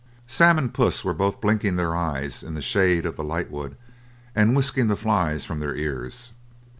Sam 0.25 0.57
and 0.57 0.73
Puss 0.73 1.03
were 1.05 1.13
both 1.13 1.39
blinking 1.41 1.75
their 1.75 1.95
eyes 1.95 2.41
in 2.41 2.55
the 2.55 2.61
shade 2.63 3.05
of 3.05 3.17
the 3.17 3.23
lightwood, 3.23 3.77
and 4.35 4.55
whisking 4.55 4.87
the 4.87 4.95
flies 4.95 5.43
from 5.43 5.59
their 5.59 5.75
ears. 5.75 6.31